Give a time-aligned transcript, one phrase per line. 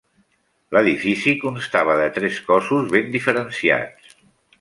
[0.77, 4.17] L'edifici constava de tres cossos ben diferenciats.